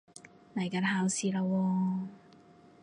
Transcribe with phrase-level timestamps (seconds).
[0.55, 2.07] 嚟緊考試喇喎